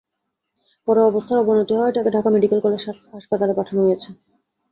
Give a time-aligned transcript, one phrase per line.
[0.87, 2.81] পরে অবস্থারর অবনতি হওয়ায় তাঁকে ঢাকা মেডিকেল কলেজ
[3.13, 4.09] হাসপাতালে পাঠানো হয়েছে।